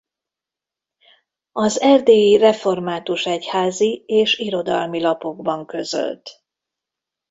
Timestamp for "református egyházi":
2.37-4.03